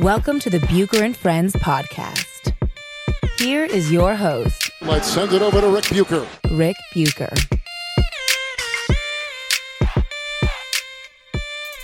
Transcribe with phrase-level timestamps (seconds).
[0.00, 2.54] Welcome to the Bucher and Friends podcast.
[3.36, 6.24] Here is your host, Let's send it over to Rick Bucher.
[6.52, 7.34] Rick Bucher.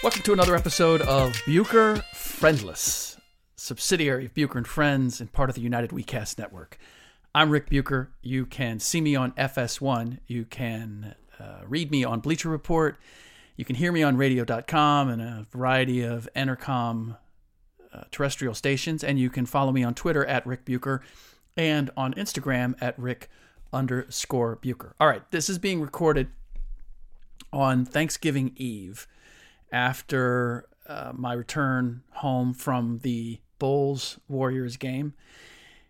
[0.05, 3.17] Welcome to another episode of Bucher Friendless,
[3.57, 6.79] subsidiary of Bucher and Friends and part of the United WeCast network.
[7.35, 8.11] I'm Rick Bucher.
[8.23, 10.19] You can see me on FS1.
[10.29, 12.97] You can uh, read me on Bleacher Report.
[13.57, 17.17] You can hear me on radio.com and a variety of Entercom
[18.11, 19.03] terrestrial stations.
[19.05, 21.03] And you can follow me on Twitter at Rick Bucher
[21.57, 23.31] and on Instagram at Rick
[23.73, 24.95] underscore Bucher.
[25.01, 26.29] All right, this is being recorded
[27.53, 29.07] on Thanksgiving Eve
[29.73, 35.15] after uh, my return home from the Bulls Warriors game.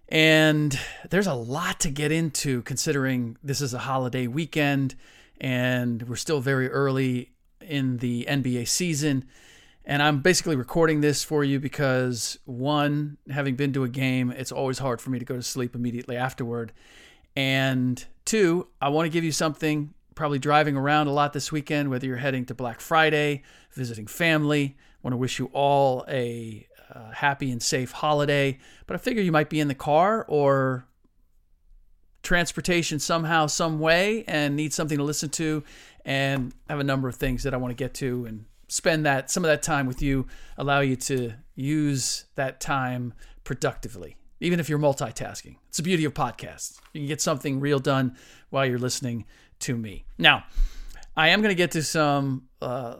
[0.08, 0.78] And
[1.10, 4.94] there's a lot to get into considering this is a holiday weekend
[5.40, 9.24] and we're still very early in the NBA season.
[9.86, 14.50] And I'm basically recording this for you because, one, having been to a game, it's
[14.50, 16.72] always hard for me to go to sleep immediately afterward.
[17.36, 21.90] And two, I want to give you something, probably driving around a lot this weekend,
[21.90, 24.76] whether you're heading to Black Friday, visiting family.
[24.78, 28.58] I want to wish you all a uh, happy and safe holiday.
[28.86, 30.86] But I figure you might be in the car or
[32.22, 35.62] transportation somehow, some way, and need something to listen to,
[36.06, 39.06] and I have a number of things that I want to get to and spend
[39.06, 40.26] that some of that time with you,
[40.56, 43.14] allow you to use that time
[43.44, 45.56] productively, even if you're multitasking.
[45.68, 46.78] It's the beauty of podcasts.
[46.92, 48.16] You can get something real done
[48.50, 49.26] while you're listening
[49.60, 50.04] to me.
[50.18, 50.44] Now,
[51.16, 52.96] I am going to get to some uh,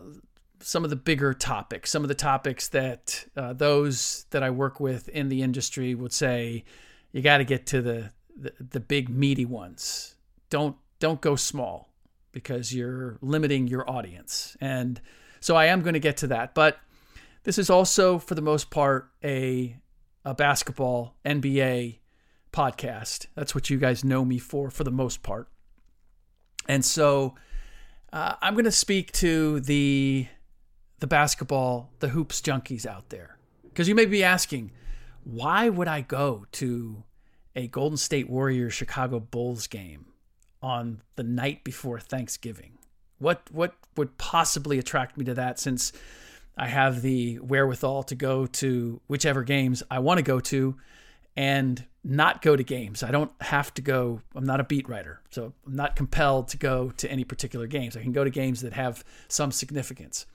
[0.61, 4.81] some of the bigger topics, some of the topics that uh, those that I work
[4.81, 6.65] with in the industry would say
[7.13, 10.15] you got to get to the, the the big meaty ones.
[10.51, 11.91] Don't don't go small
[12.33, 14.57] because you're limiting your audience.
[14.61, 15.01] And
[15.45, 16.79] so I am going to get to that, but
[17.43, 19.77] this is also for the most part a
[20.25, 21.99] a basketball NBA
[22.51, 23.27] podcast.
[23.35, 25.49] That's what you guys know me for for the most part.
[26.67, 27.35] And so
[28.11, 30.29] uh, I'm going to speak to the
[31.01, 34.73] the basketball, the hoops junkies out there, because you may be asking,
[35.25, 37.05] why would I go to
[37.55, 40.07] a Golden State Warriors Chicago Bulls game
[40.63, 42.79] on the night before Thanksgiving?
[43.19, 45.59] What what would possibly attract me to that?
[45.59, 45.93] Since
[46.57, 50.77] I have the wherewithal to go to whichever games I want to go to,
[51.37, 53.03] and not go to games.
[53.03, 54.21] I don't have to go.
[54.35, 57.97] I'm not a beat writer, so I'm not compelled to go to any particular games.
[57.97, 60.27] I can go to games that have some significance.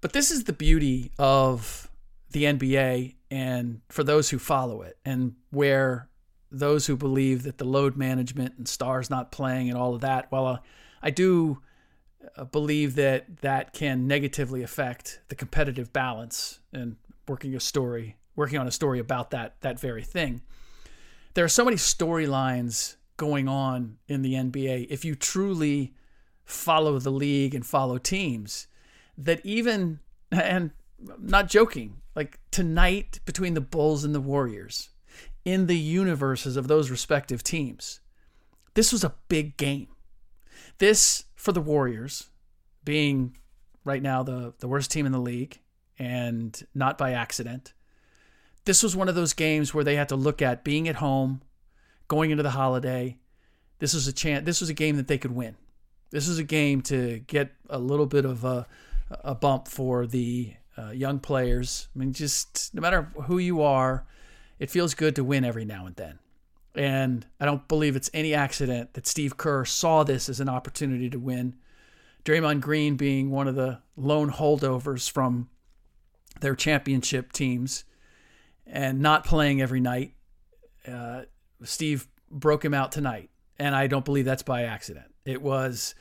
[0.00, 1.90] But this is the beauty of
[2.30, 6.08] the NBA and for those who follow it, and where
[6.52, 10.28] those who believe that the load management and stars not playing and all of that,
[10.32, 10.58] uh,
[11.02, 11.58] I do
[12.36, 16.96] uh, believe that that can negatively affect the competitive balance and
[17.28, 20.42] working a story, working on a story about that that very thing.
[21.34, 25.94] There are so many storylines going on in the NBA if you truly
[26.44, 28.66] follow the league and follow teams
[29.18, 30.00] that even
[30.30, 30.70] and
[31.08, 34.90] I'm not joking like tonight between the Bulls and the Warriors
[35.44, 38.00] in the universes of those respective teams
[38.74, 39.88] this was a big game
[40.78, 42.28] this for the Warriors
[42.84, 43.36] being
[43.84, 45.60] right now the the worst team in the league
[45.98, 47.72] and not by accident
[48.66, 51.40] this was one of those games where they had to look at being at home,
[52.08, 53.16] going into the holiday.
[53.78, 54.44] This was a chance.
[54.44, 55.56] This was a game that they could win.
[56.10, 58.66] This was a game to get a little bit of a,
[59.22, 61.88] a bump for the uh, young players.
[61.94, 64.04] I mean, just no matter who you are,
[64.58, 66.18] it feels good to win every now and then.
[66.76, 71.08] And I don't believe it's any accident that Steve Kerr saw this as an opportunity
[71.10, 71.56] to win.
[72.24, 75.48] Draymond Green being one of the lone holdovers from
[76.40, 77.84] their championship teams
[78.66, 80.14] and not playing every night.
[80.86, 81.22] Uh,
[81.62, 85.06] Steve broke him out tonight, and I don't believe that's by accident.
[85.24, 85.94] It was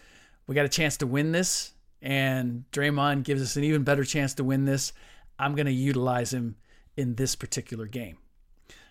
[0.48, 4.33] we got a chance to win this, and Draymond gives us an even better chance
[4.36, 4.94] to win this.
[5.39, 6.56] I'm going to utilize him
[6.98, 8.18] in this particular game.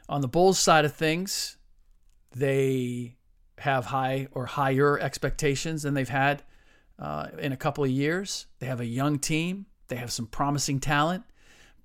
[0.09, 1.57] On the Bulls side of things,
[2.35, 3.17] they
[3.59, 6.43] have high or higher expectations than they've had
[6.99, 8.47] uh, in a couple of years.
[8.59, 9.67] They have a young team.
[9.89, 11.25] They have some promising talent,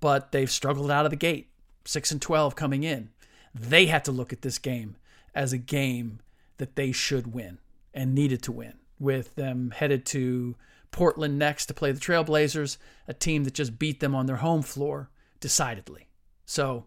[0.00, 1.48] but they've struggled out of the gate.
[1.84, 3.10] Six and twelve coming in.
[3.54, 4.96] They had to look at this game
[5.34, 6.20] as a game
[6.58, 7.58] that they should win
[7.94, 8.74] and needed to win.
[8.98, 10.56] With them headed to
[10.90, 12.76] Portland next to play the Trailblazers,
[13.08, 15.10] a team that just beat them on their home floor
[15.40, 16.08] decidedly.
[16.44, 16.86] So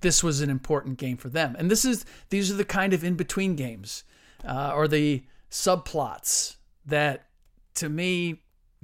[0.00, 1.56] this was an important game for them.
[1.58, 4.04] And this is these are the kind of in-between games
[4.46, 7.26] uh, or the subplots that
[7.74, 8.42] to me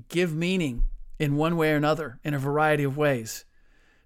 [0.08, 0.84] give meaning
[1.18, 3.44] in one way or another in a variety of ways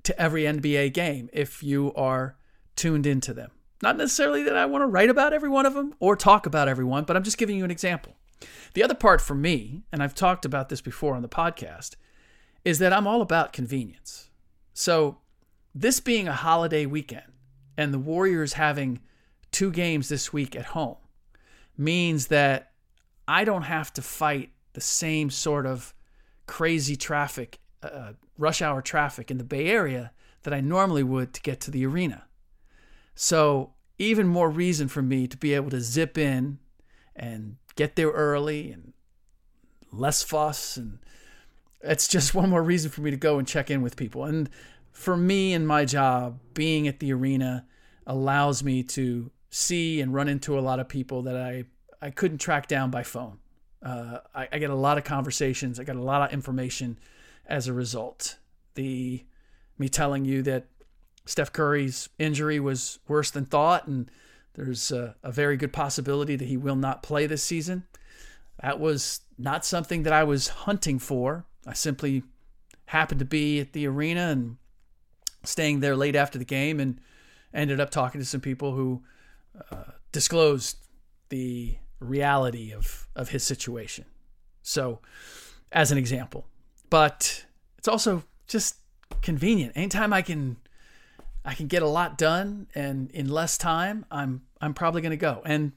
[0.03, 2.37] to every NBA game if you are
[2.77, 3.51] tuned into them.
[3.83, 6.69] Not necessarily that I want to write about every one of them or talk about
[6.69, 8.15] every one, but I'm just giving you an example.
[8.75, 11.97] The other part for me, and I've talked about this before on the podcast,
[12.65, 14.31] is that I'm all about convenience.
[14.75, 15.19] So,
[15.77, 17.31] this being a holiday weekend
[17.77, 19.01] and the Warriors having
[19.53, 20.97] two games this week at home
[21.77, 22.73] means that
[23.29, 25.95] I don't have to fight the same sort of
[26.47, 30.13] crazy traffic, uh, rush hour traffic in the Bay Area
[30.45, 32.25] that I normally would to get to the arena.
[33.15, 36.59] So, even more reason for me to be able to zip in
[37.15, 38.93] and get there early and
[39.93, 40.77] less fuss.
[40.77, 41.01] And
[41.83, 44.25] it's just one more reason for me to go and check in with people.
[44.25, 44.49] And
[44.97, 47.67] for me and my job, being at the arena
[48.07, 51.65] allows me to see and run into a lot of people that I,
[52.01, 53.39] I couldn't track down by phone.
[53.83, 55.79] Uh, I, I get a lot of conversations.
[55.79, 56.99] I get a lot of information
[57.45, 58.39] as a result.
[58.75, 59.23] The
[59.79, 60.65] me telling you that
[61.27, 64.11] Steph Curry's injury was worse than thought, and
[64.55, 67.85] there's a, a, very good possibility that he will not play this season.
[68.63, 71.45] That was not something that I was hunting for.
[71.67, 72.23] I simply
[72.87, 74.57] happened to be at the arena and
[75.47, 77.01] staying there late after the game, and
[77.53, 79.03] ended up talking to some people who
[79.71, 80.79] uh, disclosed
[81.29, 84.05] the reality of of his situation.
[84.63, 85.01] So,
[85.73, 86.47] as an example,
[86.91, 87.47] but
[87.79, 88.77] it's also just
[89.23, 89.73] convenient.
[89.77, 90.57] Anytime I can
[91.45, 95.17] I can get a lot done and in less time, I'm I'm probably going to
[95.17, 95.43] go.
[95.45, 95.73] And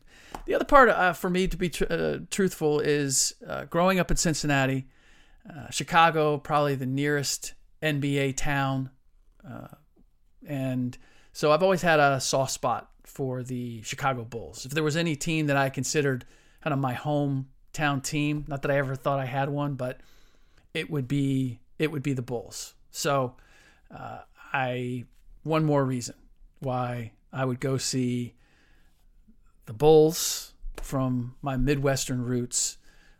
[0.45, 4.09] the other part uh, for me to be tr- uh, truthful is uh, growing up
[4.09, 4.87] in Cincinnati,
[5.49, 8.89] uh, Chicago, probably the nearest NBA town,
[9.47, 9.67] uh,
[10.45, 10.97] and
[11.33, 14.65] so I've always had a soft spot for the Chicago Bulls.
[14.65, 16.25] If there was any team that I considered
[16.63, 20.01] kind of my hometown team, not that I ever thought I had one, but
[20.73, 22.73] it would be it would be the Bulls.
[22.91, 23.35] So
[23.95, 24.19] uh,
[24.53, 25.05] I
[25.43, 26.15] one more reason
[26.59, 28.35] why I would go see
[29.65, 32.77] the Bulls from my Midwestern roots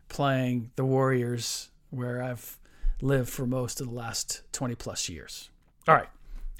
[0.08, 2.58] playing the Warriors where I've
[3.00, 5.50] lived for most of the last 20 plus years.
[5.90, 6.08] All right.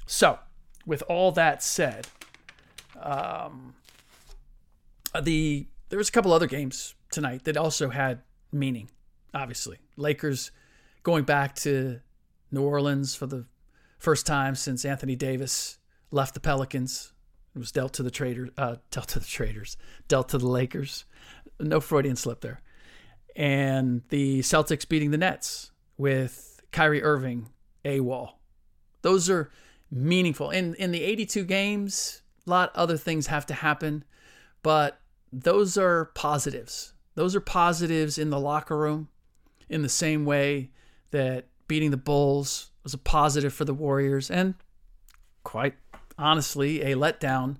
[0.07, 0.39] So,
[0.85, 2.05] with all that said,
[3.01, 3.75] um,
[5.21, 8.89] the there was a couple other games tonight that also had meaning.
[9.33, 10.51] Obviously, Lakers
[11.03, 12.01] going back to
[12.51, 13.45] New Orleans for the
[13.99, 15.77] first time since Anthony Davis
[16.11, 17.13] left the Pelicans.
[17.55, 19.77] It was dealt to the traders, uh, dealt to the traders,
[20.09, 21.05] dealt to the Lakers.
[21.57, 22.59] No Freudian slip there.
[23.37, 27.47] And the Celtics beating the Nets with Kyrie Irving
[27.85, 28.33] AWOL.
[29.01, 29.49] Those are
[29.89, 30.49] meaningful.
[30.49, 34.03] In in the 82 games, a lot other things have to happen,
[34.63, 34.99] but
[35.31, 36.93] those are positives.
[37.15, 39.09] Those are positives in the locker room
[39.69, 40.69] in the same way
[41.11, 44.55] that beating the Bulls was a positive for the Warriors and
[45.43, 45.75] quite
[46.17, 47.57] honestly a letdown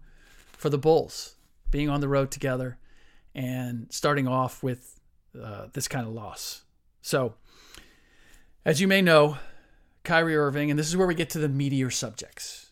[0.52, 1.36] for the Bulls
[1.70, 2.78] being on the road together
[3.34, 5.00] and starting off with
[5.42, 6.64] uh, this kind of loss.
[7.02, 7.36] So,
[8.66, 9.38] as you may know,
[10.04, 12.72] Kyrie Irving, and this is where we get to the meteor subjects.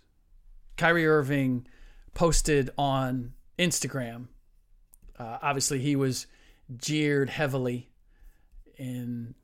[0.78, 1.68] Kyrie Irving
[2.14, 4.28] posted on Instagram.
[5.18, 6.28] Uh, obviously, he was
[6.78, 7.90] jeered heavily
[8.78, 9.36] in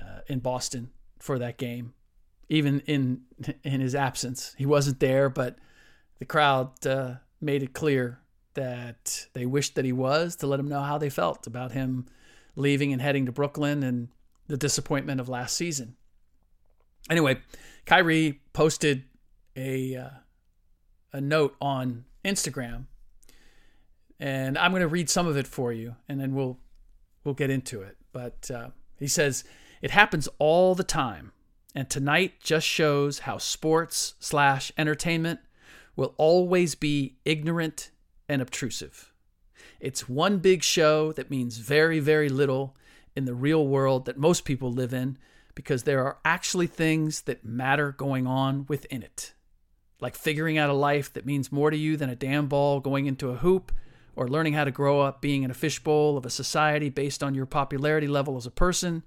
[0.00, 1.92] uh, in Boston for that game,
[2.48, 3.22] even in
[3.62, 4.54] in his absence.
[4.56, 5.58] He wasn't there, but
[6.18, 8.20] the crowd uh, made it clear
[8.54, 12.06] that they wished that he was to let him know how they felt about him
[12.56, 14.08] leaving and heading to Brooklyn and
[14.48, 15.96] the disappointment of last season.
[17.08, 17.38] Anyway,
[17.86, 19.04] Kyrie posted
[19.56, 20.10] a uh,
[21.12, 22.86] a note on Instagram,
[24.18, 26.58] and I'm going to read some of it for you, and then we'll
[27.24, 27.96] we'll get into it.
[28.12, 29.44] But uh, he says
[29.80, 31.32] it happens all the time.
[31.74, 35.40] And tonight just shows how sports slash entertainment
[35.94, 37.90] will always be ignorant
[38.28, 39.12] and obtrusive.
[39.78, 42.76] It's one big show that means very, very little
[43.14, 45.16] in the real world that most people live in
[45.54, 49.34] because there are actually things that matter going on within it.
[50.00, 53.06] Like figuring out a life that means more to you than a damn ball going
[53.06, 53.72] into a hoop,
[54.16, 57.34] or learning how to grow up being in a fishbowl of a society based on
[57.34, 59.02] your popularity level as a person,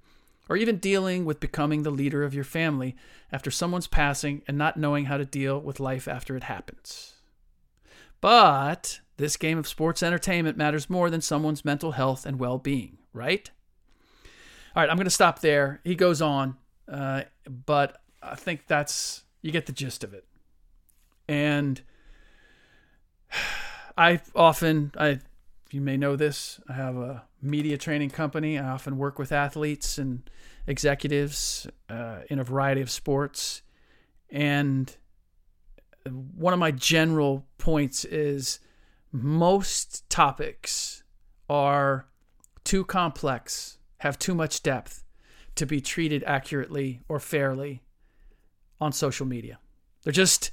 [0.48, 2.96] or even dealing with becoming the leader of your family
[3.32, 7.14] after someone's passing and not knowing how to deal with life after it happens.
[8.20, 12.98] But this game of sports entertainment matters more than someone's mental health and well being,
[13.12, 13.50] right?
[14.76, 15.80] All right, I'm going to stop there.
[15.84, 16.56] He goes on,
[16.90, 17.22] uh,
[17.64, 20.24] but I think that's, you get the gist of it.
[21.28, 21.80] And
[23.96, 25.20] I often, I,
[25.70, 28.58] you may know this, I have a media training company.
[28.58, 30.28] I often work with athletes and
[30.66, 33.62] executives uh, in a variety of sports.
[34.28, 34.92] And
[36.34, 38.58] one of my general points is
[39.12, 41.04] most topics
[41.48, 42.06] are
[42.64, 45.02] too complex have too much depth
[45.54, 47.80] to be treated accurately or fairly
[48.78, 49.58] on social media.
[50.02, 50.50] They're just,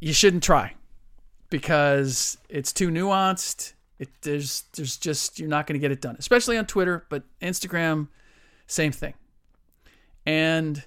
[0.00, 0.74] you shouldn't try
[1.48, 3.74] because it's too nuanced.
[4.00, 7.22] It, there's, there's just, you're not going to get it done, especially on Twitter, but
[7.40, 8.08] Instagram,
[8.66, 9.14] same thing.
[10.26, 10.84] And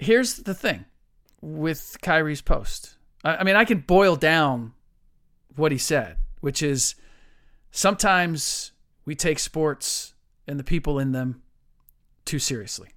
[0.00, 0.84] here's the thing
[1.40, 2.96] with Kyrie's post.
[3.22, 4.72] I, I mean, I can boil down
[5.54, 6.96] what he said, which is
[7.70, 8.72] sometimes
[9.08, 10.12] we take sports
[10.46, 11.40] and the people in them
[12.26, 12.90] too seriously.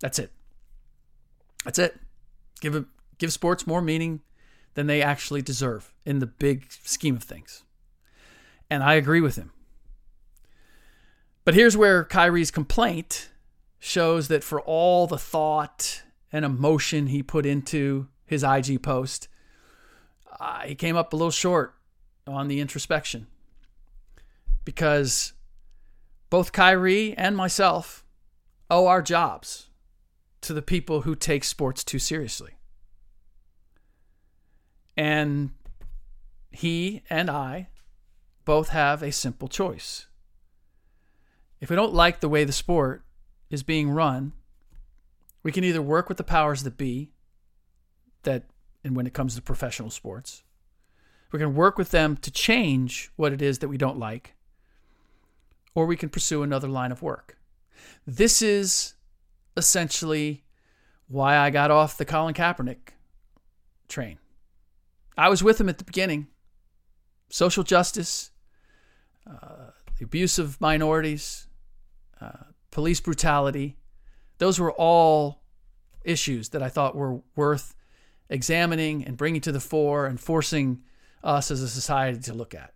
[0.00, 0.30] That's it.
[1.64, 1.98] That's it.
[2.60, 2.84] Give a,
[3.16, 4.20] give sports more meaning
[4.74, 7.62] than they actually deserve in the big scheme of things.
[8.68, 9.50] And I agree with him.
[11.46, 13.30] But here's where Kyrie's complaint
[13.78, 16.02] shows that for all the thought
[16.32, 19.28] and emotion he put into his IG post,
[20.38, 21.76] uh, he came up a little short
[22.26, 23.26] on the introspection
[24.64, 25.32] because
[26.30, 28.04] both Kyrie and myself
[28.70, 29.68] owe our jobs
[30.40, 32.52] to the people who take sports too seriously.
[34.96, 35.50] And
[36.50, 37.68] he and I
[38.44, 40.06] both have a simple choice.
[41.60, 43.04] If we don't like the way the sport
[43.50, 44.32] is being run,
[45.42, 47.10] we can either work with the powers that be
[48.22, 48.44] that
[48.82, 50.42] and when it comes to professional sports.
[51.32, 54.34] We can work with them to change what it is that we don't like
[55.74, 57.38] or we can pursue another line of work.
[58.06, 58.94] This is
[59.56, 60.44] essentially
[61.08, 62.92] why I got off the Colin Kaepernick
[63.88, 64.18] train.
[65.16, 66.28] I was with him at the beginning.
[67.28, 68.30] Social justice,
[69.26, 71.46] uh, the abuse of minorities,
[72.20, 73.76] uh, police brutality,
[74.38, 75.42] those were all
[76.04, 77.74] issues that I thought were worth
[78.28, 80.82] examining and bringing to the fore and forcing
[81.22, 82.74] us as a society to look at.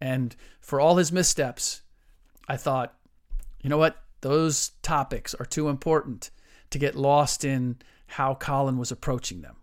[0.00, 1.79] And for all his missteps,
[2.50, 2.94] I thought,
[3.62, 4.02] you know what?
[4.22, 6.32] Those topics are too important
[6.70, 9.54] to get lost in how Colin was approaching them.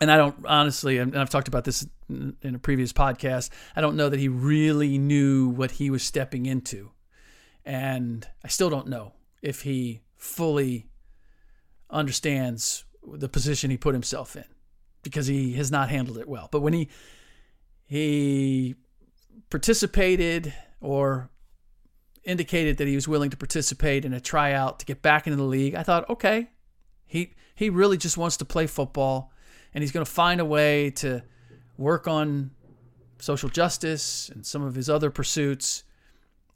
[0.00, 3.94] And I don't honestly, and I've talked about this in a previous podcast, I don't
[3.94, 6.92] know that he really knew what he was stepping into.
[7.62, 10.86] And I still don't know if he fully
[11.90, 14.46] understands the position he put himself in
[15.02, 16.48] because he has not handled it well.
[16.50, 16.88] But when he
[17.84, 18.76] he
[19.50, 21.28] participated or
[22.24, 25.44] indicated that he was willing to participate in a tryout to get back into the
[25.44, 26.48] league, I thought, okay,
[27.06, 29.32] he he really just wants to play football,
[29.72, 31.22] and he's going to find a way to
[31.76, 32.50] work on
[33.18, 35.84] social justice and some of his other pursuits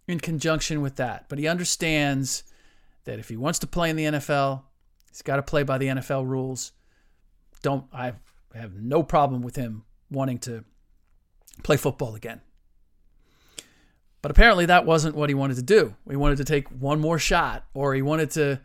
[0.06, 1.26] in conjunction with that.
[1.28, 2.44] But he understands
[3.04, 4.62] that if he wants to play in the NFL,
[5.08, 6.72] he's got to play by the NFL rules.
[7.62, 8.12] Don't I
[8.54, 10.64] have no problem with him wanting to
[11.62, 12.40] play football again.
[14.28, 15.94] But apparently that wasn't what he wanted to do.
[16.06, 18.60] He wanted to take one more shot, or he wanted to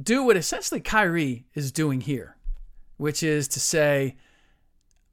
[0.00, 2.36] do what essentially Kyrie is doing here,
[2.98, 4.14] which is to say,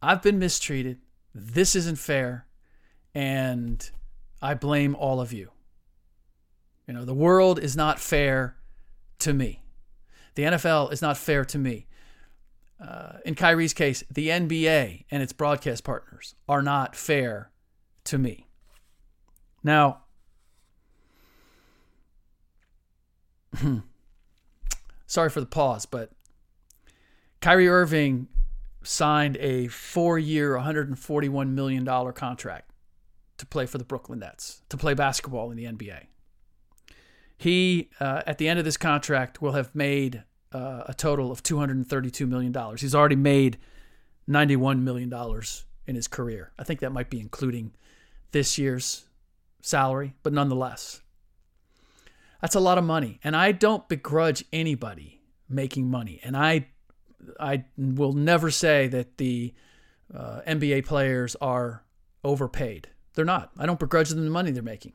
[0.04, 1.00] I've been mistreated.
[1.34, 2.46] This isn't fair.
[3.16, 3.90] And
[4.44, 5.50] I blame all of you.
[6.88, 8.58] You know, the world is not fair
[9.18, 9.64] to me.
[10.36, 11.88] The NFL is not fair to me.
[12.80, 17.50] Uh, in Kyrie's case, the NBA and its broadcast partners are not fair
[18.04, 18.45] to me.
[19.66, 20.02] Now,
[25.08, 26.12] sorry for the pause, but
[27.42, 28.28] Kyrie Irving
[28.84, 32.70] signed a four year, $141 million contract
[33.38, 36.06] to play for the Brooklyn Nets, to play basketball in the NBA.
[37.36, 41.42] He, uh, at the end of this contract, will have made uh, a total of
[41.42, 42.54] $232 million.
[42.78, 43.58] He's already made
[44.30, 45.12] $91 million
[45.88, 46.52] in his career.
[46.60, 47.74] I think that might be including
[48.32, 49.06] this year's
[49.66, 51.02] salary, but nonetheless,
[52.42, 53.20] that's a lot of money.
[53.24, 56.20] And I don't begrudge anybody making money.
[56.24, 56.68] And I,
[57.40, 59.54] I will never say that the
[60.14, 61.84] uh, NBA players are
[62.24, 62.90] overpaid.
[63.16, 63.52] They're not.
[63.58, 64.94] I don't begrudge them the money they're making.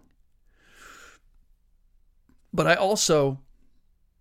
[2.53, 3.41] But I also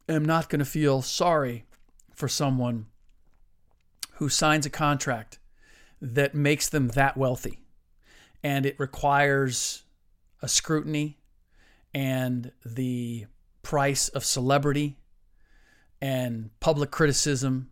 [0.08, 1.66] am not going to feel sorry
[2.14, 2.88] for someone
[4.14, 5.40] who signs a contract
[6.02, 7.60] that makes them that wealthy
[8.44, 9.84] and it requires
[10.42, 11.18] a scrutiny
[11.94, 13.26] and the
[13.64, 14.98] price of celebrity
[16.02, 17.70] and public criticism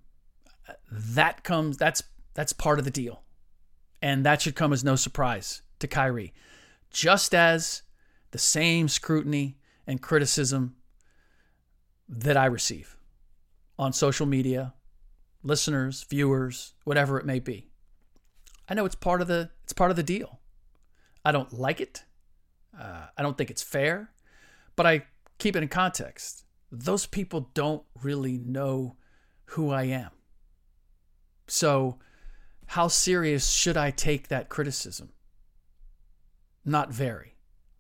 [0.92, 3.24] that comes that's that's part of the deal.
[4.02, 6.34] And that should come as no surprise to Kyrie.
[6.92, 7.82] Just as
[8.32, 9.58] the same scrutiny
[9.88, 10.76] and criticism
[12.08, 12.98] that I receive
[13.80, 14.74] on social media
[15.44, 17.70] listeners viewers whatever it may be.
[18.70, 20.40] I know it's part of the it's part of the deal.
[21.26, 22.04] I don't like it.
[22.80, 24.12] Uh, I don't think it's fair,
[24.76, 25.06] but I
[25.38, 26.46] keep it in context.
[26.72, 28.98] Those people don't really know
[29.52, 30.12] who I am.
[31.48, 32.00] So,
[32.72, 35.14] how serious should I take that criticism?
[36.66, 37.36] Not very.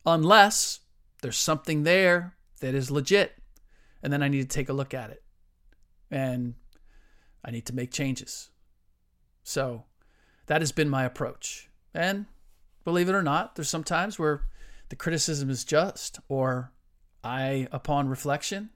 [0.05, 0.79] Unless
[1.21, 3.33] there's something there that is legit,
[4.01, 5.23] and then I need to take a look at it.
[6.09, 6.55] And
[7.43, 8.49] I need to make changes.
[9.43, 9.83] So,
[10.45, 11.69] that has been my approach.
[11.93, 12.25] And
[12.85, 14.43] believe it or not, there's some times where
[14.89, 16.71] the criticism is just, or
[17.23, 18.69] I, upon reflection,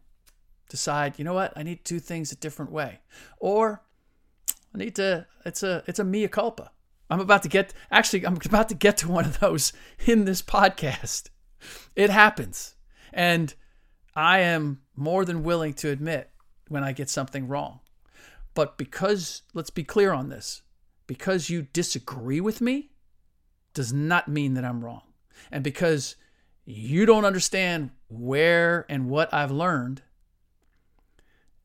[0.70, 3.00] decide, you know what, I need to do things a different way.
[3.40, 3.84] Or
[4.74, 6.72] I need to, it's a, it's a mea culpa.
[7.10, 9.74] I'm about to get, actually, I'm about to get to one of those
[10.06, 11.30] in this podcast.
[11.96, 12.76] It happens.
[13.14, 13.54] And
[14.16, 16.30] I am more than willing to admit
[16.70, 17.82] when I get something wrong.
[18.54, 20.62] But because, let's be clear on this,
[21.08, 22.92] because you disagree with me,
[23.74, 25.04] does not mean that I'm wrong.
[25.52, 26.16] And because
[26.66, 30.02] you don't understand where and what I've learned,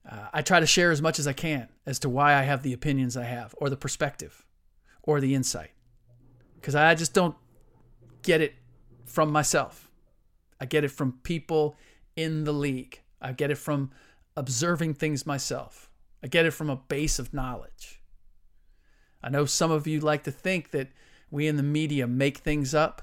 [0.08, 2.62] uh, I try to share as much as I can as to why I have
[2.62, 4.44] the opinions I have, or the perspective,
[5.02, 5.70] or the insight.
[6.54, 7.36] Because I just don't
[8.22, 8.54] get it
[9.04, 9.90] from myself.
[10.60, 11.76] I get it from people
[12.16, 13.00] in the league.
[13.20, 13.90] I get it from
[14.36, 15.90] observing things myself.
[16.22, 18.00] I get it from a base of knowledge.
[19.22, 20.88] I know some of you like to think that
[21.30, 23.02] we in the media make things up.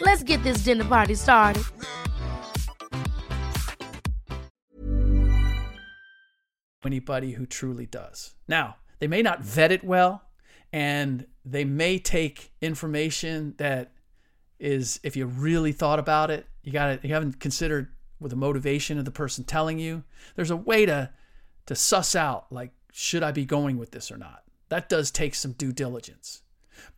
[0.00, 1.64] Let's get this dinner party started.
[6.84, 8.34] Anybody who truly does.
[8.46, 10.22] Now, they may not vet it well,
[10.72, 13.92] and they may take information that
[14.58, 17.88] is, if you really thought about it, you got you haven't considered
[18.20, 20.04] with the motivation of the person telling you.
[20.34, 21.10] There's a way to
[21.66, 24.42] to suss out like should I be going with this or not?
[24.68, 26.42] That does take some due diligence.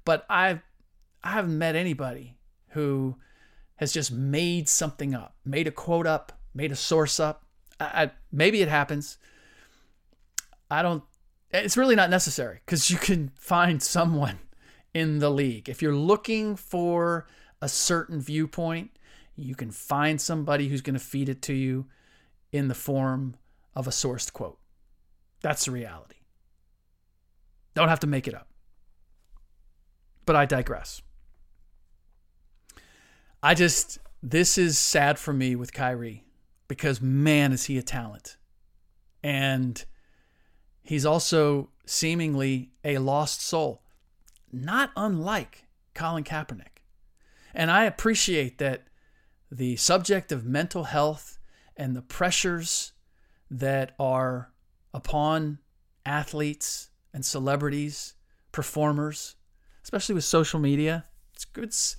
[0.04, 0.62] But I've
[1.22, 2.37] I haven't met anybody
[2.70, 3.16] who
[3.76, 7.44] has just made something up, made a quote up, made a source up.
[7.80, 9.18] I, I, maybe it happens.
[10.70, 11.02] I don't.
[11.50, 14.38] It's really not necessary because you can find someone
[14.92, 15.68] in the league.
[15.68, 17.26] If you're looking for
[17.62, 18.90] a certain viewpoint,
[19.36, 21.86] you can find somebody who's going to feed it to you
[22.52, 23.36] in the form
[23.74, 24.58] of a sourced quote.
[25.40, 26.16] That's the reality.
[27.74, 28.48] Don't have to make it up.
[30.26, 31.00] But I digress.
[33.42, 36.24] I just, this is sad for me with Kyrie
[36.66, 38.36] because man, is he a talent.
[39.22, 39.84] And
[40.82, 43.82] he's also seemingly a lost soul,
[44.52, 46.82] not unlike Colin Kaepernick.
[47.54, 48.84] And I appreciate that
[49.50, 51.38] the subject of mental health
[51.76, 52.92] and the pressures
[53.50, 54.52] that are
[54.92, 55.58] upon
[56.04, 58.14] athletes and celebrities,
[58.52, 59.36] performers,
[59.82, 61.04] especially with social media.
[61.34, 61.96] It's it's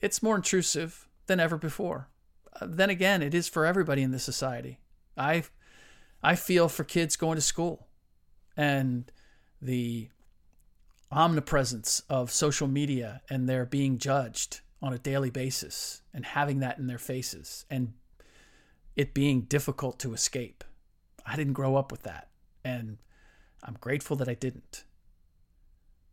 [0.00, 2.08] it's more intrusive than ever before.
[2.60, 4.78] Uh, then again, it is for everybody in this society.
[5.16, 5.44] I
[6.22, 7.88] I feel for kids going to school
[8.56, 9.10] and
[9.60, 10.08] the
[11.10, 16.78] omnipresence of social media and their being judged on a daily basis and having that
[16.78, 17.94] in their faces and
[18.96, 20.64] it being difficult to escape.
[21.24, 22.28] I didn't grow up with that.
[22.64, 22.98] And
[23.62, 24.84] I'm grateful that I didn't.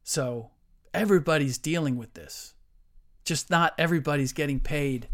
[0.04, 0.52] So
[0.94, 2.54] everybody's dealing with this.
[3.28, 5.10] Just not everybody's getting paid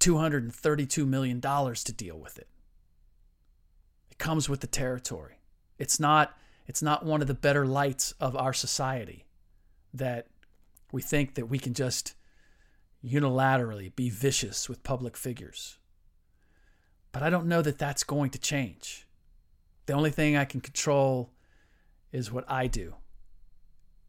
[0.00, 2.48] $232 million to deal with it.
[4.10, 5.34] It comes with the territory.
[5.78, 6.34] It's not
[6.66, 9.26] it's not one of the better lights of our society
[9.92, 10.28] that
[10.90, 12.14] we think that we can just
[13.04, 15.76] unilaterally be vicious with public figures.
[17.12, 19.06] But I don't know that that's going to change.
[19.84, 21.30] The only thing I can control
[22.10, 22.94] is what I do.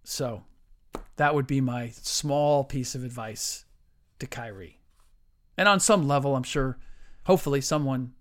[0.06, 0.46] So
[1.18, 3.66] that would be my small piece of advice
[4.20, 4.80] to Kyrie.
[5.58, 6.78] And on some level, I'm sure,
[7.26, 8.14] hopefully, someone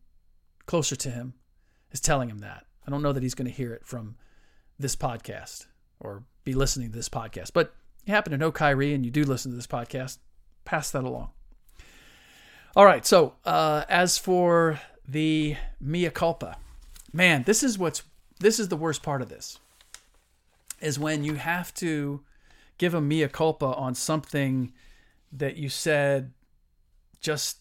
[0.66, 1.34] closer to him
[1.92, 2.66] is telling him that.
[2.86, 4.16] I don't know that he's going to hear it from
[4.78, 5.66] this podcast
[6.00, 9.24] or be listening to this podcast, but you happen to know Kyrie and you do
[9.24, 10.18] listen to this podcast,
[10.64, 11.30] pass that along.
[12.74, 13.04] All right.
[13.04, 16.56] So, uh, as for the mea culpa,
[17.12, 18.02] man, this is what's
[18.38, 19.58] this is the worst part of this
[20.80, 22.20] is when you have to
[22.78, 24.72] give a mea culpa on something
[25.32, 26.32] that you said
[27.20, 27.58] just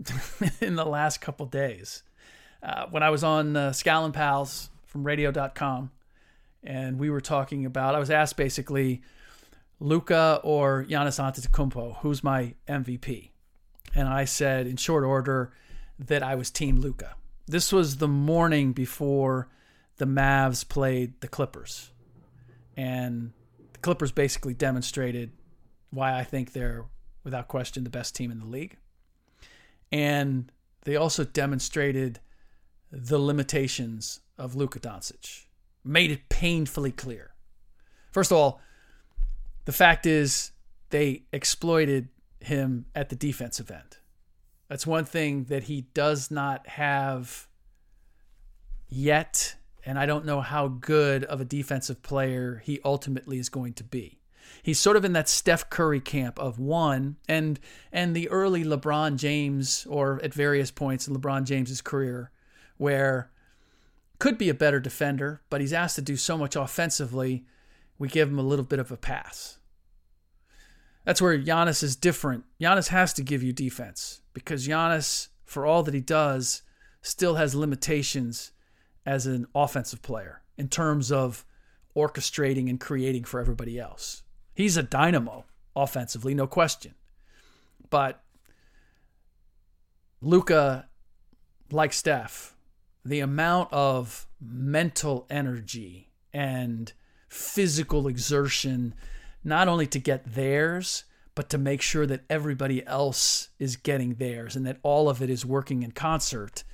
[0.60, 2.02] in the last couple days.
[2.62, 5.90] Uh, when I was on uh, Scallon Pals from radio.com,
[6.64, 9.02] and we were talking about, I was asked basically,
[9.78, 13.30] Luka or Giannis Antetokounmpo, who's my MVP?
[13.94, 15.52] And I said in short order
[15.98, 17.14] that I was Team Luka.
[17.46, 19.48] This was the morning before
[19.98, 21.90] the Mavs played the Clippers.
[22.76, 23.32] And
[23.76, 25.32] the Clippers basically demonstrated
[25.90, 26.86] why I think they're,
[27.24, 28.78] without question, the best team in the league.
[29.92, 30.50] And
[30.84, 32.20] they also demonstrated
[32.90, 35.44] the limitations of Luka Doncic,
[35.84, 37.34] made it painfully clear.
[38.12, 38.62] First of all,
[39.66, 40.52] the fact is
[40.88, 42.08] they exploited
[42.40, 43.98] him at the defensive end.
[44.68, 47.46] That's one thing that he does not have
[48.88, 49.56] yet,
[49.86, 53.84] and I don't know how good of a defensive player he ultimately is going to
[53.84, 54.18] be.
[54.62, 57.60] He's sort of in that Steph Curry camp of one and
[57.92, 62.32] and the early LeBron James or at various points in LeBron James's career
[62.76, 63.30] where
[64.18, 67.46] could be a better defender, but he's asked to do so much offensively,
[67.98, 69.58] we give him a little bit of a pass.
[71.04, 72.44] That's where Giannis is different.
[72.60, 76.62] Giannis has to give you defense because Giannis, for all that he does,
[77.02, 78.52] still has limitations
[79.06, 81.46] as an offensive player in terms of
[81.96, 84.22] orchestrating and creating for everybody else.
[84.54, 86.94] He's a dynamo offensively, no question.
[87.88, 88.22] But
[90.20, 90.88] Luka,
[91.70, 92.56] like Steph,
[93.04, 96.92] the amount of mental energy and
[97.28, 98.94] physical exertion,
[99.44, 104.56] not only to get theirs, but to make sure that everybody else is getting theirs
[104.56, 106.64] and that all of it is working in concert.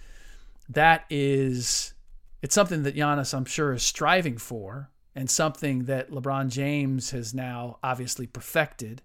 [0.68, 1.94] That is,
[2.42, 7.32] it's something that Giannis, I'm sure, is striving for and something that LeBron James has
[7.32, 9.00] now obviously perfected.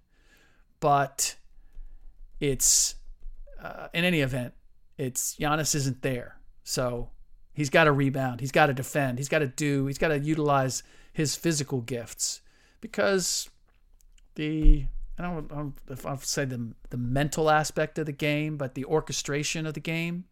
[0.79, 1.35] But
[2.39, 2.95] it's,
[3.61, 4.53] uh, in any event,
[4.97, 6.39] it's Giannis isn't there.
[6.63, 7.11] So
[7.53, 8.39] he's got to rebound.
[8.39, 9.19] He's got to defend.
[9.19, 10.81] He's got to do, he's got to utilize
[11.13, 12.41] his physical gifts
[12.81, 13.49] because
[14.35, 14.85] the,
[15.19, 18.85] I don't know if I'll say the, the mental aspect of the game, but the
[18.85, 20.25] orchestration of the game,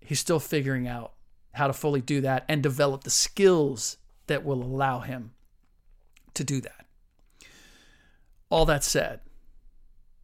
[0.00, 1.14] he's still figuring out
[1.54, 5.32] how to fully do that and develop the skills that will allow him
[6.34, 6.86] to do that.
[8.50, 9.20] All that said,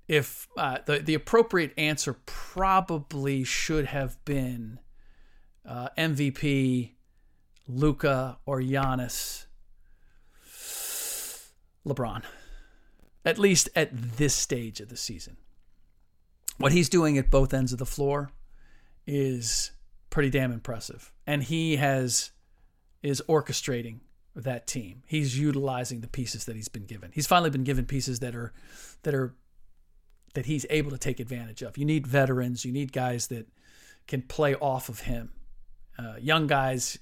[0.09, 4.81] if uh, the the appropriate answer probably should have been
[5.65, 6.93] uh, MVP,
[7.69, 9.47] Luka or Giannis,
[11.87, 12.25] LeBron,
[13.25, 15.37] at least at this stage of the season.
[16.59, 18.33] What he's doing at both ends of the floor
[19.07, 19.71] is
[20.11, 22.33] pretty damn impressive, and he has
[23.03, 24.01] is orchestrating
[24.37, 25.03] that team.
[25.07, 27.11] He's utilizing the pieces that he's been given.
[27.15, 28.53] He's finally been given pieces that are
[29.03, 29.35] that are
[30.35, 31.77] that he's able to take advantage of.
[31.77, 33.49] You need veterans, you need guys that
[34.07, 35.33] can play off of him.
[35.99, 36.99] Uh, young guys,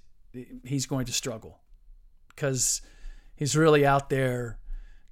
[0.65, 1.61] he's going to struggle
[2.29, 2.81] because
[3.37, 4.59] he's really out there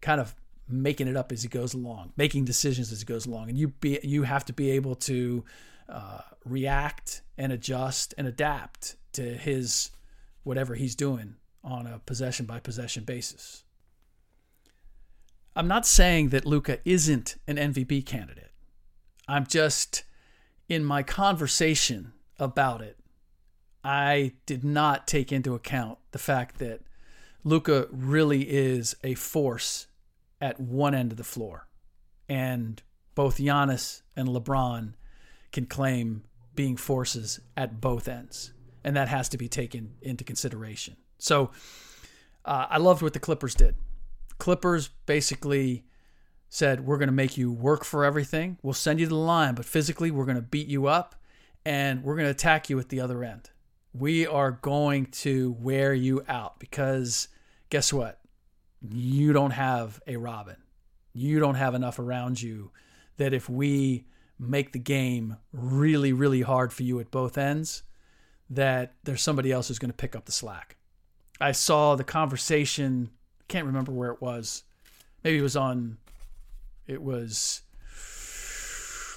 [0.01, 0.35] kind of
[0.69, 3.49] making it up as he goes along, making decisions as he goes along.
[3.49, 5.45] And you be you have to be able to
[5.89, 9.91] uh, react and adjust and adapt to his
[10.43, 13.65] whatever he's doing on a possession by possession basis.
[15.55, 18.53] I'm not saying that Luka isn't an MVP candidate.
[19.27, 20.05] I'm just
[20.69, 22.99] in my conversation about it,
[23.85, 26.81] I did not take into account the fact that
[27.45, 29.87] Luka really is a force
[30.41, 31.69] at one end of the floor.
[32.29, 32.83] And
[33.15, 34.95] both Giannis and LeBron
[35.53, 38.53] can claim being forces at both ends,
[38.85, 40.97] and that has to be taken into consideration.
[41.19, 41.51] So
[42.45, 43.75] uh, I loved what the Clippers did.
[44.39, 45.85] Clippers basically
[46.49, 48.59] said, We're going to make you work for everything.
[48.63, 51.15] We'll send you to the line, but physically, we're going to beat you up
[51.65, 53.51] and we're going to attack you at the other end.
[53.93, 57.29] We are going to wear you out because
[57.71, 58.21] guess what?
[58.81, 60.57] You don't have a Robin.
[61.13, 62.71] You don't have enough around you
[63.17, 64.07] that if we
[64.39, 67.83] make the game really, really hard for you at both ends,
[68.51, 70.77] that there's somebody else who's going to pick up the slack.
[71.41, 73.11] I saw the conversation,
[73.49, 74.65] can't remember where it was.
[75.25, 75.99] Maybe it was on,
[76.87, 77.63] it was,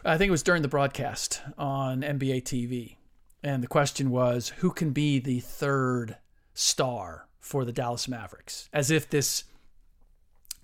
[0.03, 2.95] I think it was during the broadcast on NBA TV.
[3.43, 6.17] And the question was who can be the third
[6.53, 8.69] star for the Dallas Mavericks?
[8.73, 9.45] As if this,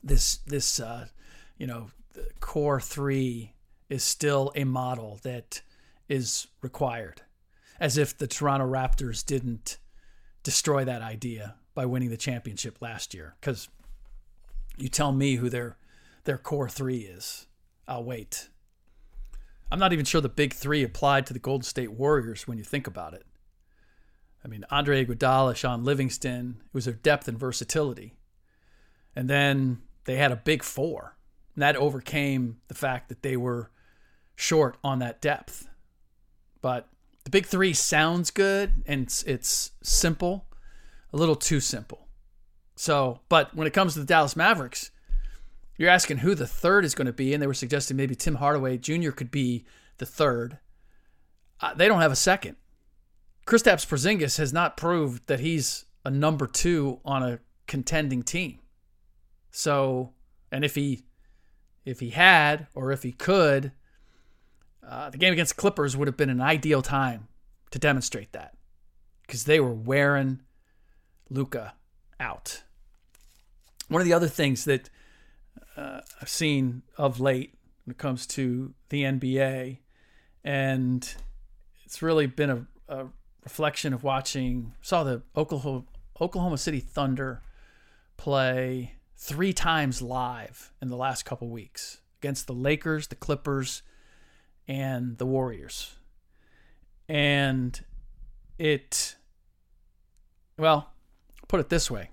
[0.04, 1.08] this, this, uh,
[1.58, 1.88] you know,
[2.39, 3.54] core three
[3.89, 5.62] is still a model that
[6.10, 7.21] is required.
[7.80, 9.78] As if the Toronto Raptors didn't
[10.43, 13.36] destroy that idea by winning the championship last year.
[13.39, 13.67] Because
[14.78, 15.78] you tell me who their
[16.24, 17.45] their core three is.
[17.88, 18.50] I'll wait.
[19.71, 22.63] I'm not even sure the big three applied to the Golden State Warriors when you
[22.63, 23.26] think about it.
[24.43, 28.13] I mean, Andre Iguodala, Shaun Livingston, it was their depth and versatility.
[29.15, 31.17] And then they had a big four.
[31.56, 33.71] And that overcame the fact that they were
[34.36, 35.67] short on that depth.
[36.62, 36.88] But
[37.24, 40.45] the big three sounds good and it's, it's simple,
[41.13, 42.08] a little too simple.
[42.76, 44.91] So, but when it comes to the Dallas Mavericks,
[45.78, 48.36] you're asking who the third is going to be, and they were suggesting maybe Tim
[48.36, 49.12] Hardaway Jr.
[49.12, 49.65] could be
[49.98, 50.60] the third.
[51.60, 52.56] Uh, they don't have a second.
[53.45, 58.60] Kristaps Porzingis has not proved that he's a number two on a contending team.
[59.52, 60.13] So,
[60.52, 61.04] and if he
[61.86, 63.71] if he had or if he could,
[64.88, 67.28] uh, the game against Clippers would have been an ideal time
[67.71, 68.56] to demonstrate that
[69.26, 70.41] because they were wearing
[71.30, 71.74] Luka
[72.19, 72.63] out.
[73.88, 74.89] One of the other things that
[75.76, 77.54] uh, I've seen of late
[77.86, 79.80] when it comes to the NBA,
[80.43, 81.15] and
[81.86, 83.06] it's really been a, a
[83.43, 84.74] reflection of watching.
[84.82, 85.84] Saw the Oklahoma
[86.19, 87.41] Oklahoma City Thunder
[88.17, 93.82] play three times live in the last couple weeks against the Lakers, the Clippers,
[94.67, 95.95] and the Warriors.
[97.08, 97.80] And
[98.58, 99.15] it,
[100.58, 100.91] well,
[101.47, 102.10] put it this way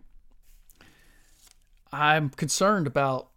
[1.92, 3.28] I'm concerned about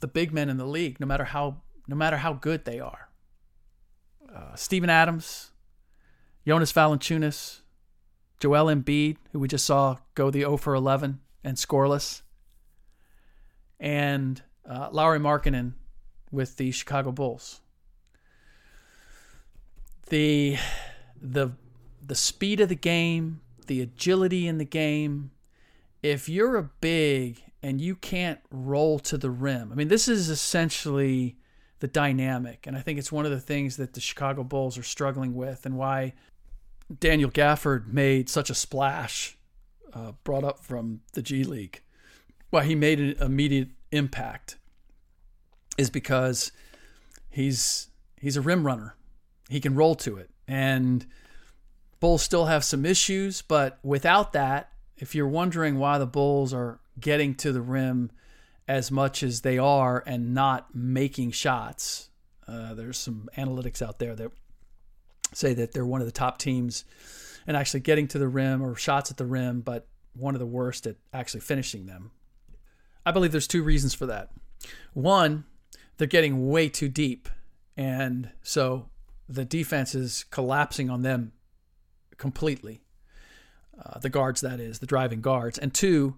[0.00, 3.08] the big men in the league, no matter how no matter how good they are.
[4.34, 5.52] Uh, Steven Adams,
[6.46, 7.60] Jonas Valanciunas,
[8.40, 12.22] Joel Embiid, who we just saw go the 0 for 11 and scoreless,
[13.78, 15.72] and uh, Lauri Markkanen
[16.30, 17.60] with the Chicago Bulls.
[20.08, 20.58] The
[21.20, 21.52] the
[22.04, 25.32] the speed of the game, the agility in the game.
[26.02, 29.72] If you're a big and you can't roll to the rim.
[29.72, 31.36] I mean, this is essentially
[31.80, 32.66] the dynamic.
[32.66, 35.66] And I think it's one of the things that the Chicago Bulls are struggling with
[35.66, 36.14] and why
[37.00, 39.36] Daniel Gafford made such a splash,
[39.92, 41.82] uh, brought up from the G League.
[42.50, 44.56] Why he made an immediate impact
[45.76, 46.52] is because
[47.28, 47.88] he's
[48.20, 48.94] he's a rim runner.
[49.48, 50.30] He can roll to it.
[50.48, 51.06] And
[52.00, 56.80] Bulls still have some issues, but without that, if you're wondering why the Bulls are
[56.98, 58.10] getting to the rim
[58.68, 62.10] as much as they are and not making shots.
[62.48, 64.30] Uh, there's some analytics out there that
[65.32, 66.84] say that they're one of the top teams
[67.46, 70.46] and actually getting to the rim or shots at the rim, but one of the
[70.46, 72.10] worst at actually finishing them.
[73.04, 74.30] I believe there's two reasons for that.
[74.94, 75.44] One,
[75.96, 77.28] they're getting way too deep,
[77.76, 78.88] and so
[79.28, 81.32] the defense is collapsing on them
[82.16, 82.82] completely.
[83.78, 85.58] Uh, the guards, that is, the driving guards.
[85.58, 86.16] And two,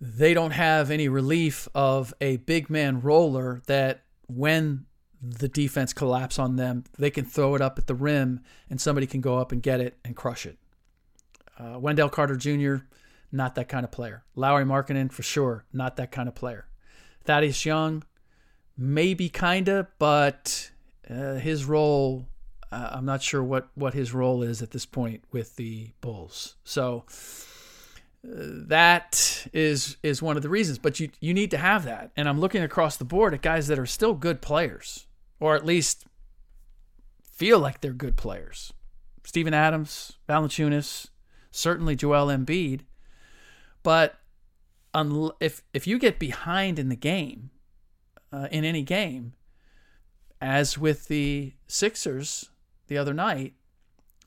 [0.00, 4.86] they don't have any relief of a big man roller that when
[5.20, 9.06] the defense collapse on them, they can throw it up at the rim and somebody
[9.06, 10.58] can go up and get it and crush it.
[11.58, 12.84] Uh, Wendell Carter Jr.,
[13.32, 14.22] not that kind of player.
[14.36, 16.66] Lauri Markkanen, for sure, not that kind of player.
[17.24, 18.04] Thaddeus Young,
[18.76, 20.70] maybe kinda, but
[21.08, 22.26] uh, his role,
[22.74, 26.56] uh, I'm not sure what what his role is at this point with the Bulls.
[26.64, 27.04] So
[28.24, 30.78] that is is one of the reasons.
[30.78, 32.10] But you you need to have that.
[32.16, 35.06] And I'm looking across the board at guys that are still good players,
[35.38, 36.06] or at least
[37.22, 38.72] feel like they're good players.
[39.22, 41.08] Steven Adams, Valanciunas,
[41.52, 42.80] certainly Joel Embiid.
[43.84, 44.16] But
[45.40, 47.50] if if you get behind in the game,
[48.32, 49.34] uh, in any game,
[50.40, 52.50] as with the Sixers
[52.86, 53.54] the other night,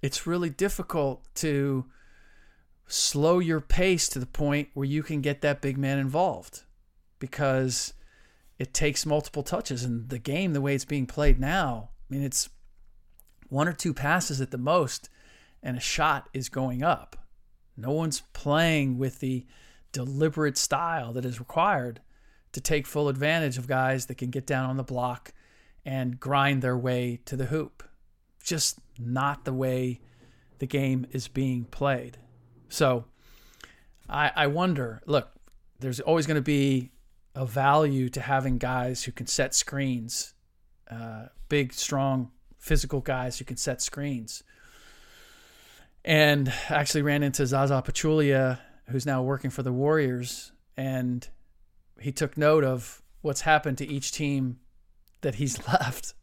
[0.01, 1.85] it's really difficult to
[2.87, 6.63] slow your pace to the point where you can get that big man involved
[7.19, 7.93] because
[8.57, 9.83] it takes multiple touches.
[9.83, 12.49] And the game, the way it's being played now, I mean, it's
[13.49, 15.09] one or two passes at the most,
[15.61, 17.17] and a shot is going up.
[17.75, 19.45] No one's playing with the
[19.91, 22.01] deliberate style that is required
[22.51, 25.33] to take full advantage of guys that can get down on the block
[25.85, 27.83] and grind their way to the hoop.
[28.47, 29.99] Just not the way
[30.59, 32.17] the game is being played.
[32.69, 33.03] So
[34.09, 35.29] I, I wonder look,
[35.81, 36.91] there's always going to be
[37.35, 40.33] a value to having guys who can set screens,
[40.89, 44.43] uh, big, strong, physical guys who can set screens.
[46.05, 51.27] And actually ran into Zaza Pachulia, who's now working for the Warriors, and
[51.99, 54.59] he took note of what's happened to each team
[55.21, 56.13] that he's left.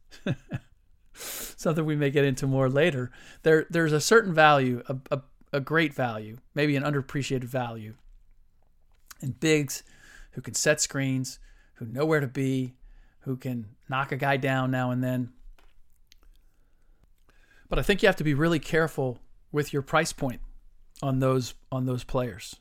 [1.57, 3.11] Something we may get into more later.
[3.43, 5.23] There, there's a certain value, a, a,
[5.53, 7.95] a great value, maybe an underappreciated value,
[9.21, 9.83] in bigs
[10.33, 11.39] who can set screens,
[11.75, 12.75] who know where to be,
[13.21, 15.33] who can knock a guy down now and then.
[17.69, 19.19] But I think you have to be really careful
[19.53, 20.41] with your price point
[21.03, 22.57] on those on those players.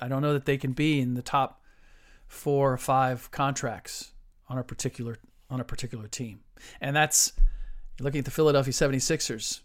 [0.00, 1.62] I don't know that they can be in the top
[2.26, 4.12] four or five contracts
[4.48, 5.18] on a particular
[5.50, 6.40] on a particular team.
[6.80, 7.32] And that's
[8.00, 9.60] looking at the Philadelphia 76ers.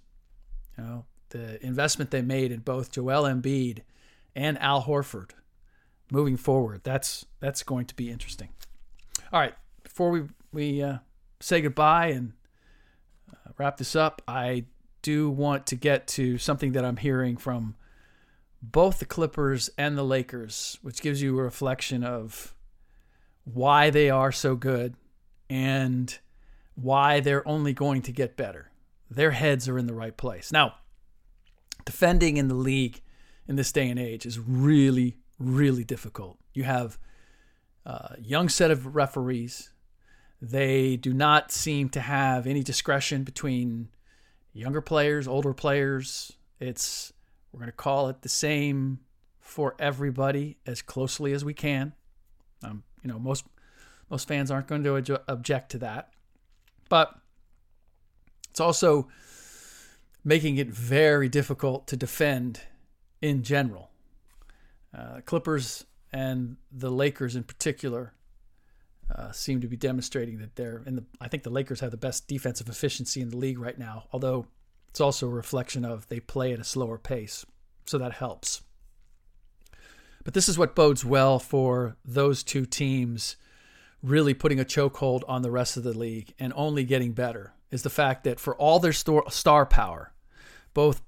[0.77, 3.79] You know, the investment they made in both Joel Embiid
[4.35, 5.31] and Al Horford
[6.11, 6.81] moving forward.
[6.83, 8.49] That's that's going to be interesting.
[9.31, 10.97] All right, before we we uh,
[11.39, 12.33] say goodbye and
[13.31, 14.65] uh, wrap this up, I
[15.01, 17.75] do want to get to something that I'm hearing from
[18.61, 22.53] both the Clippers and the Lakers, which gives you a reflection of
[23.45, 24.95] why they are so good
[25.49, 26.19] and
[26.81, 28.71] why they're only going to get better.
[29.09, 30.51] Their heads are in the right place.
[30.51, 30.75] Now,
[31.85, 33.01] defending in the league
[33.47, 36.37] in this day and age is really, really difficult.
[36.53, 36.99] You have
[37.85, 39.71] a young set of referees.
[40.41, 43.89] They do not seem to have any discretion between
[44.53, 46.33] younger players, older players.
[46.59, 47.11] It's
[47.51, 48.99] we're going to call it the same
[49.39, 51.93] for everybody as closely as we can.
[52.63, 53.45] Um, you know, most
[54.09, 56.11] most fans aren't going to object to that,
[56.89, 57.15] but
[58.49, 59.07] it's also
[60.23, 62.61] making it very difficult to defend
[63.21, 63.89] in general.
[64.95, 68.13] Uh, Clippers and the Lakers in particular
[69.15, 71.05] uh, seem to be demonstrating that they're in the.
[71.21, 74.47] I think the Lakers have the best defensive efficiency in the league right now, although
[74.89, 77.45] it's also a reflection of they play at a slower pace,
[77.85, 78.61] so that helps.
[80.23, 83.35] But this is what bodes well for those two teams
[84.01, 87.83] really putting a chokehold on the rest of the league and only getting better is
[87.83, 90.13] the fact that for all their star power,
[90.73, 91.01] both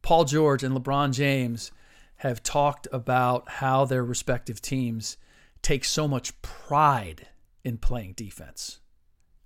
[0.00, 1.70] Paul George and LeBron James
[2.16, 5.16] have talked about how their respective teams
[5.60, 7.28] take so much pride
[7.64, 8.80] in playing defense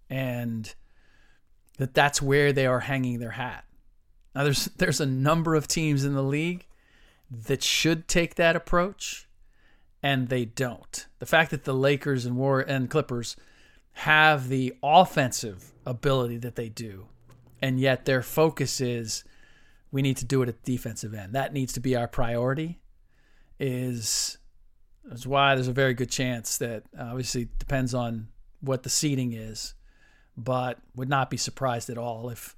[0.09, 0.75] and
[1.79, 3.65] that that's where they are hanging their hat.
[4.35, 6.67] Now there's there's a number of teams in the league
[7.31, 9.26] that should take that approach
[10.03, 11.07] and they don't.
[11.19, 13.37] The fact that the Lakers and War and Clippers
[13.93, 17.07] have the offensive ability that they do,
[17.63, 19.25] and yet their focus is
[19.91, 21.35] we need to do it at the defensive end.
[21.35, 22.81] That needs to be our priority.
[23.59, 24.39] Is
[25.11, 28.29] is why there's a very good chance that uh, obviously depends on
[28.61, 29.75] what the seeding is,
[30.37, 32.57] but would not be surprised at all if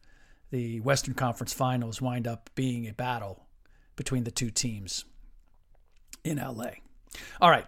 [0.50, 3.46] the Western Conference Finals wind up being a battle
[3.96, 5.04] between the two teams
[6.24, 6.70] in LA.
[7.40, 7.66] All right,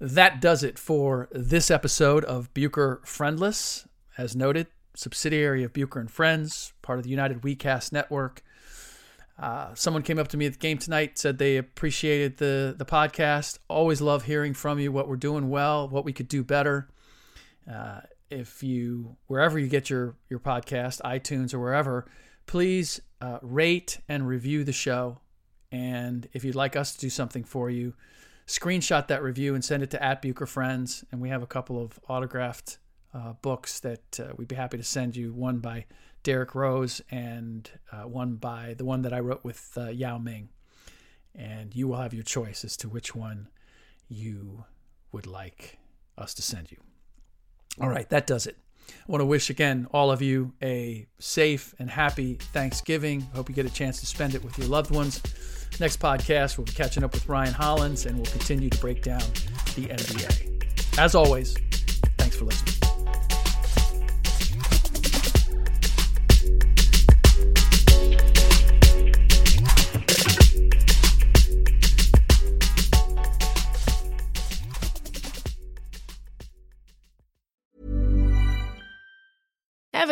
[0.00, 3.86] that does it for this episode of Bucher Friendless.
[4.18, 8.42] As noted, subsidiary of Bucher and Friends, part of the United WeCast network.
[9.38, 12.84] Uh, someone came up to me at the game tonight, said they appreciated the the
[12.84, 13.58] podcast.
[13.68, 16.88] Always love hearing from you, what we're doing well, what we could do better.
[17.70, 22.06] Uh, if you wherever you get your your podcast, iTunes or wherever,
[22.46, 25.20] please uh, rate and review the show.
[25.72, 27.94] And if you'd like us to do something for you,
[28.50, 31.04] screenshot that review and send it to at Bucher Friends.
[31.12, 32.78] And we have a couple of autographed
[33.14, 35.32] uh, books that uh, we'd be happy to send you.
[35.32, 35.86] One by
[36.22, 40.48] Derrick Rose and uh, one by the one that I wrote with uh, Yao Ming.
[41.34, 43.48] And you will have your choice as to which one
[44.08, 44.64] you
[45.12, 45.78] would like
[46.18, 46.78] us to send you.
[47.80, 48.56] All right, that does it.
[49.08, 53.22] I want to wish again all of you a safe and happy Thanksgiving.
[53.34, 55.20] Hope you get a chance to spend it with your loved ones.
[55.78, 59.22] Next podcast, we'll be catching up with Ryan Hollins and we'll continue to break down
[59.76, 60.98] the NBA.
[60.98, 61.56] As always,
[62.18, 62.89] thanks for listening.